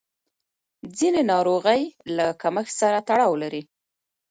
[0.97, 1.81] ځینې ناروغۍ
[2.15, 3.61] له کمښت سره تړاو لري.